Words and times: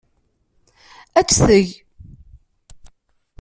Ad 1.19 1.27
t-teg. 1.27 1.69